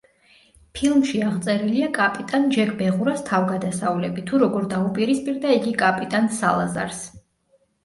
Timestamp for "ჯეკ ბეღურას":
2.55-3.21